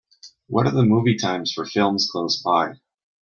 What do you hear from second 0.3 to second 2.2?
What are the movie times for films